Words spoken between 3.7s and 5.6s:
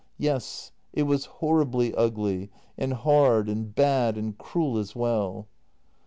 bad and cruel as well.